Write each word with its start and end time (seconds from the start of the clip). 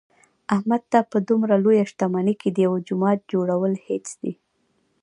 احمد 0.55 0.81
ته 0.91 0.99
په 1.11 1.17
دمره 1.27 1.55
لویه 1.63 1.85
شتمنۍ 1.91 2.35
کې 2.41 2.49
د 2.51 2.57
یوه 2.65 2.79
جومات 2.87 3.19
جوړل 3.31 3.75
هېڅ 3.87 4.05
دي. 4.21 4.33